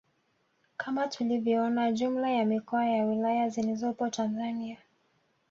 [0.77, 4.77] Kama tulivyoona jumla ya mikoa na wilaya zilizopo Tanzania